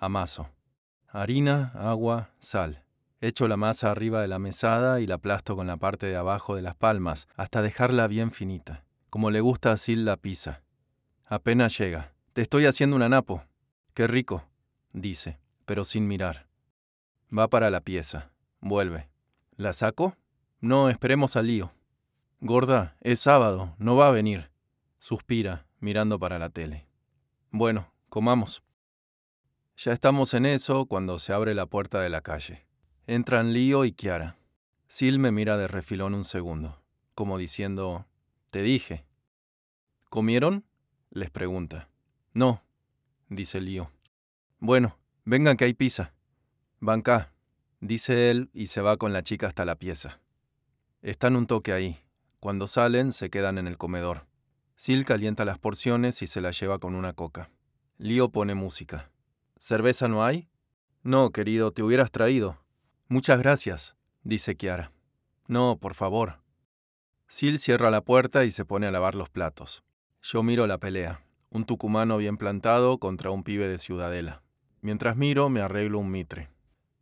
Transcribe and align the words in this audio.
Amaso. 0.00 0.48
Harina, 1.08 1.72
agua, 1.74 2.30
sal. 2.38 2.84
Echo 3.20 3.48
la 3.48 3.56
masa 3.56 3.90
arriba 3.90 4.22
de 4.22 4.28
la 4.28 4.38
mesada 4.38 5.00
y 5.00 5.08
la 5.08 5.16
aplasto 5.16 5.56
con 5.56 5.66
la 5.66 5.76
parte 5.76 6.06
de 6.06 6.14
abajo 6.14 6.54
de 6.54 6.62
las 6.62 6.76
palmas 6.76 7.26
hasta 7.34 7.62
dejarla 7.62 8.06
bien 8.06 8.30
finita, 8.30 8.84
como 9.10 9.32
le 9.32 9.40
gusta 9.40 9.72
así 9.72 9.96
la 9.96 10.16
pizza. 10.16 10.62
Apenas 11.26 11.76
llega. 11.76 12.12
Te 12.32 12.42
estoy 12.42 12.66
haciendo 12.66 12.94
un 12.94 13.02
anapo. 13.02 13.42
Qué 13.92 14.06
rico, 14.06 14.44
dice, 14.92 15.40
pero 15.66 15.84
sin 15.84 16.06
mirar. 16.06 16.46
Va 17.36 17.48
para 17.48 17.68
la 17.68 17.80
pieza. 17.80 18.30
Vuelve. 18.60 19.08
¿La 19.56 19.72
saco? 19.72 20.16
No, 20.60 20.90
esperemos 20.90 21.34
al 21.34 21.48
lío. 21.48 21.72
Gorda, 22.40 22.94
es 23.00 23.18
sábado, 23.18 23.74
no 23.78 23.96
va 23.96 24.06
a 24.06 24.12
venir. 24.12 24.52
Suspira, 25.00 25.66
mirando 25.80 26.20
para 26.20 26.38
la 26.38 26.50
tele. 26.50 26.86
Bueno, 27.50 27.92
comamos. 28.08 28.62
Ya 29.80 29.92
estamos 29.92 30.34
en 30.34 30.44
eso 30.44 30.86
cuando 30.86 31.20
se 31.20 31.32
abre 31.32 31.54
la 31.54 31.66
puerta 31.66 32.00
de 32.00 32.10
la 32.10 32.20
calle. 32.20 32.66
Entran 33.06 33.52
Lío 33.52 33.84
y 33.84 33.92
Kiara. 33.92 34.36
Sil 34.90 35.22
me 35.22 35.30
mira 35.30 35.56
de 35.56 35.68
refilón 35.68 36.14
un 36.14 36.24
segundo, 36.24 36.82
como 37.14 37.38
diciendo, 37.38 38.04
te 38.50 38.62
dije. 38.62 39.06
¿Comieron? 40.10 40.64
les 41.10 41.30
pregunta. 41.30 41.88
No, 42.32 42.64
dice 43.28 43.60
Lío. 43.60 43.92
Bueno, 44.58 44.98
vengan 45.24 45.56
que 45.56 45.66
hay 45.66 45.74
pizza. 45.74 46.12
Banca, 46.80 47.32
dice 47.78 48.32
él 48.32 48.50
y 48.52 48.66
se 48.66 48.80
va 48.80 48.96
con 48.96 49.12
la 49.12 49.22
chica 49.22 49.46
hasta 49.46 49.64
la 49.64 49.76
pieza. 49.76 50.20
Están 51.02 51.36
un 51.36 51.46
toque 51.46 51.72
ahí. 51.72 52.00
Cuando 52.40 52.66
salen, 52.66 53.12
se 53.12 53.30
quedan 53.30 53.58
en 53.58 53.68
el 53.68 53.78
comedor. 53.78 54.26
Sil 54.74 55.06
calienta 55.06 55.44
las 55.44 55.60
porciones 55.60 56.20
y 56.22 56.26
se 56.26 56.40
las 56.40 56.58
lleva 56.58 56.80
con 56.80 56.96
una 56.96 57.12
coca. 57.12 57.52
Lío 57.96 58.30
pone 58.30 58.56
música. 58.56 59.12
¿Cerveza 59.58 60.06
no 60.06 60.24
hay? 60.24 60.48
No, 61.02 61.30
querido, 61.30 61.72
te 61.72 61.82
hubieras 61.82 62.10
traído. 62.12 62.58
Muchas 63.08 63.38
gracias, 63.38 63.96
dice 64.22 64.56
Kiara. 64.56 64.92
No, 65.48 65.78
por 65.78 65.94
favor. 65.94 66.40
Sil 67.26 67.58
cierra 67.58 67.90
la 67.90 68.02
puerta 68.02 68.44
y 68.44 68.50
se 68.50 68.64
pone 68.64 68.86
a 68.86 68.90
lavar 68.90 69.14
los 69.14 69.30
platos. 69.30 69.82
Yo 70.22 70.42
miro 70.42 70.66
la 70.66 70.78
pelea, 70.78 71.24
un 71.50 71.64
tucumano 71.64 72.18
bien 72.18 72.36
plantado 72.36 72.98
contra 72.98 73.30
un 73.30 73.42
pibe 73.42 73.66
de 73.68 73.78
ciudadela. 73.78 74.42
Mientras 74.80 75.16
miro, 75.16 75.48
me 75.48 75.60
arreglo 75.60 75.98
un 75.98 76.10
mitre. 76.10 76.50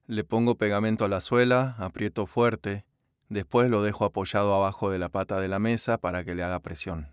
Le 0.07 0.25
pongo 0.25 0.57
pegamento 0.57 1.05
a 1.05 1.09
la 1.09 1.21
suela, 1.21 1.77
aprieto 1.79 2.27
fuerte, 2.27 2.87
después 3.29 3.69
lo 3.69 3.83
dejo 3.83 4.05
apoyado 4.05 4.55
abajo 4.55 4.91
de 4.91 4.99
la 4.99 5.09
pata 5.11 5.41
de 5.41 5.49
la 5.49 5.59
mesa 5.59 5.99
para 5.99 6.25
que 6.25 6.35
le 6.35 6.43
haga 6.43 6.61
presión. 6.61 7.13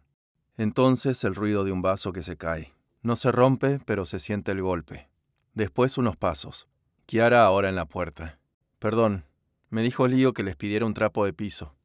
Entonces 0.56 1.23
el 1.23 1.36
ruido 1.36 1.64
de 1.64 1.72
un 1.72 1.82
vaso 1.82 2.14
que 2.14 2.23
se 2.23 2.38
cae. 2.38 2.73
No 3.02 3.16
se 3.16 3.32
rompe, 3.32 3.80
pero 3.86 4.06
se 4.06 4.20
siente 4.20 4.52
el 4.52 4.62
golpe. 4.62 5.10
Después 5.54 5.98
unos 5.98 6.18
pasos. 6.18 6.68
Kiara 7.06 7.46
ahora 7.46 7.70
en 7.70 7.76
la 7.76 7.86
puerta. 7.86 8.40
Perdón, 8.80 9.26
me 9.70 9.84
dijo 9.84 10.08
Lío 10.08 10.34
que 10.34 10.44
les 10.44 10.56
pidiera 10.56 10.86
un 10.86 10.94
trapo 10.94 11.26
de 11.26 11.34
piso. 11.34 11.76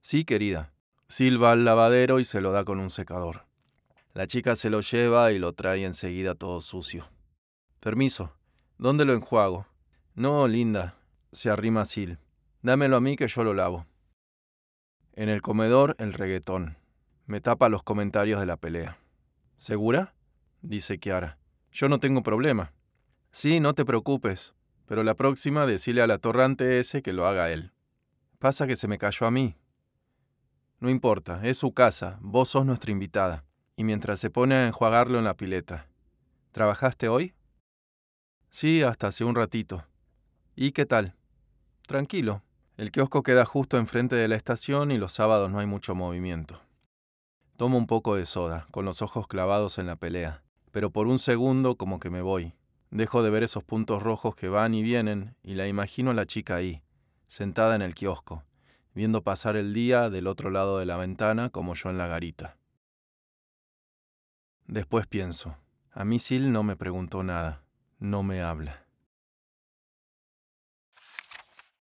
Sí, 0.00 0.24
querida. 0.24 0.72
Silva 1.08 1.52
al 1.52 1.64
lavadero 1.64 2.20
y 2.20 2.24
se 2.24 2.40
lo 2.40 2.52
da 2.52 2.64
con 2.64 2.80
un 2.80 2.90
secador. 2.90 3.46
La 4.12 4.26
chica 4.26 4.56
se 4.56 4.68
lo 4.68 4.80
lleva 4.80 5.32
y 5.32 5.38
lo 5.38 5.52
trae 5.54 5.84
enseguida 5.84 6.34
todo 6.34 6.60
sucio. 6.60 7.08
Permiso, 7.80 8.36
¿dónde 8.76 9.04
lo 9.04 9.14
enjuago? 9.14 9.66
No, 10.14 10.46
linda, 10.46 10.96
se 11.32 11.50
arrima 11.50 11.84
Sil. 11.88 12.20
Dámelo 12.60 12.96
a 12.96 13.00
mí 13.00 13.16
que 13.16 13.28
yo 13.28 13.42
lo 13.42 13.54
lavo. 13.54 13.86
En 15.14 15.28
el 15.28 15.40
comedor, 15.40 15.96
el 15.98 16.12
reggaetón. 16.12 16.76
Me 17.26 17.40
tapa 17.40 17.70
los 17.70 17.82
comentarios 17.82 18.38
de 18.38 18.46
la 18.46 18.58
pelea. 18.58 18.98
¿Segura? 19.56 20.14
dice 20.60 20.98
Kiara. 20.98 21.38
Yo 21.72 21.88
no 21.88 22.00
tengo 22.00 22.22
problema. 22.22 22.73
Sí, 23.34 23.58
no 23.60 23.74
te 23.74 23.84
preocupes 23.84 24.54
pero 24.86 25.02
la 25.02 25.14
próxima 25.14 25.66
decile 25.66 26.02
al 26.02 26.10
atorrante 26.10 26.78
ese 26.78 27.02
que 27.02 27.12
lo 27.12 27.26
haga 27.26 27.50
él. 27.50 27.72
Pasa 28.38 28.66
que 28.66 28.76
se 28.76 28.88
me 28.88 28.98
cayó 28.98 29.26
a 29.26 29.30
mí. 29.30 29.56
No 30.80 30.90
importa, 30.90 31.40
es 31.44 31.56
su 31.56 31.72
casa, 31.72 32.18
vos 32.20 32.50
sos 32.50 32.66
nuestra 32.66 32.92
invitada. 32.92 33.44
Y 33.76 33.84
mientras 33.84 34.20
se 34.20 34.30
pone 34.30 34.54
a 34.54 34.66
enjuagarlo 34.66 35.18
en 35.18 35.24
la 35.24 35.36
pileta. 35.36 35.88
¿Trabajaste 36.52 37.08
hoy? 37.08 37.34
Sí, 38.50 38.82
hasta 38.82 39.08
hace 39.08 39.24
un 39.24 39.34
ratito. 39.34 39.84
¿Y 40.54 40.72
qué 40.72 40.86
tal? 40.86 41.16
Tranquilo. 41.86 42.42
El 42.76 42.92
kiosco 42.92 43.22
queda 43.22 43.44
justo 43.44 43.78
enfrente 43.78 44.14
de 44.16 44.28
la 44.28 44.36
estación 44.36 44.90
y 44.90 44.98
los 44.98 45.12
sábados 45.12 45.50
no 45.50 45.58
hay 45.58 45.66
mucho 45.66 45.94
movimiento. 45.94 46.60
Tomo 47.56 47.78
un 47.78 47.86
poco 47.86 48.16
de 48.16 48.26
soda, 48.26 48.66
con 48.70 48.84
los 48.84 49.00
ojos 49.00 49.26
clavados 49.26 49.78
en 49.78 49.86
la 49.86 49.96
pelea, 49.96 50.42
pero 50.72 50.90
por 50.90 51.06
un 51.06 51.20
segundo 51.20 51.76
como 51.76 52.00
que 52.00 52.10
me 52.10 52.20
voy, 52.20 52.54
Dejo 52.94 53.24
de 53.24 53.30
ver 53.30 53.42
esos 53.42 53.64
puntos 53.64 54.04
rojos 54.04 54.36
que 54.36 54.48
van 54.48 54.72
y 54.72 54.84
vienen 54.84 55.34
y 55.42 55.56
la 55.56 55.66
imagino 55.66 56.12
a 56.12 56.14
la 56.14 56.26
chica 56.26 56.54
ahí, 56.54 56.80
sentada 57.26 57.74
en 57.74 57.82
el 57.82 57.92
kiosco, 57.92 58.44
viendo 58.94 59.24
pasar 59.24 59.56
el 59.56 59.74
día 59.74 60.10
del 60.10 60.28
otro 60.28 60.48
lado 60.48 60.78
de 60.78 60.86
la 60.86 60.96
ventana 60.96 61.50
como 61.50 61.74
yo 61.74 61.90
en 61.90 61.98
la 61.98 62.06
garita. 62.06 62.56
Después 64.68 65.08
pienso, 65.08 65.56
a 65.90 66.04
mí 66.04 66.20
Sil 66.22 66.52
no 66.52 66.62
me 66.62 66.76
preguntó 66.76 67.24
nada, 67.24 67.64
no 67.98 68.22
me 68.22 68.42
habla. 68.42 68.83